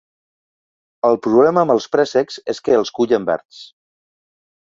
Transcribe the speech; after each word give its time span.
El 1.09 1.17
problema 1.25 1.65
amb 1.65 1.73
els 1.75 1.85
préssecs 1.95 2.39
és 2.55 2.63
que 2.69 2.75
els 2.79 2.93
cullen 3.01 3.27
verds. 3.31 3.63